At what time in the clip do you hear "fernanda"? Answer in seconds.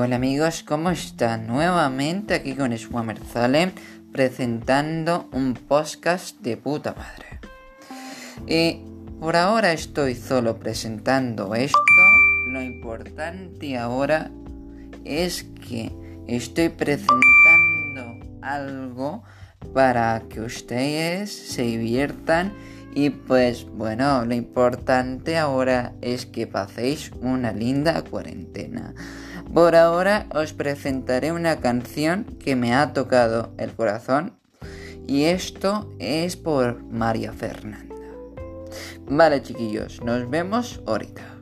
37.32-37.94